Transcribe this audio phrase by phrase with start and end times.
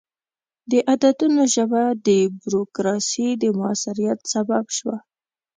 [0.71, 2.09] د عددونو ژبه د
[2.41, 4.97] بروکراسي د موثریت سبب شوه.